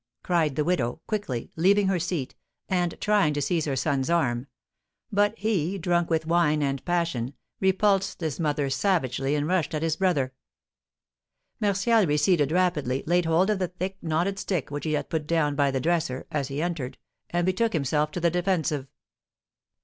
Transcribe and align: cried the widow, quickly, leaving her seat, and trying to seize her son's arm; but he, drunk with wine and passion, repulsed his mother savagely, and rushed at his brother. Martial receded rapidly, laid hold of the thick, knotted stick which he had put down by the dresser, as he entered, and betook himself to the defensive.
cried 0.23 0.55
the 0.55 0.63
widow, 0.63 0.99
quickly, 1.05 1.51
leaving 1.55 1.87
her 1.87 1.99
seat, 1.99 2.33
and 2.67 2.99
trying 2.99 3.35
to 3.35 3.39
seize 3.39 3.65
her 3.65 3.75
son's 3.75 4.09
arm; 4.09 4.47
but 5.11 5.37
he, 5.37 5.77
drunk 5.77 6.09
with 6.09 6.25
wine 6.25 6.63
and 6.63 6.83
passion, 6.85 7.35
repulsed 7.59 8.19
his 8.19 8.39
mother 8.39 8.67
savagely, 8.67 9.35
and 9.35 9.45
rushed 9.45 9.75
at 9.75 9.83
his 9.83 9.95
brother. 9.97 10.33
Martial 11.59 12.07
receded 12.07 12.51
rapidly, 12.51 13.03
laid 13.05 13.25
hold 13.27 13.51
of 13.51 13.59
the 13.59 13.67
thick, 13.67 13.95
knotted 14.01 14.39
stick 14.39 14.71
which 14.71 14.85
he 14.85 14.93
had 14.93 15.07
put 15.07 15.27
down 15.27 15.55
by 15.55 15.69
the 15.69 15.79
dresser, 15.79 16.25
as 16.31 16.47
he 16.47 16.63
entered, 16.63 16.97
and 17.29 17.45
betook 17.45 17.73
himself 17.73 18.09
to 18.09 18.19
the 18.19 18.31
defensive. 18.31 18.87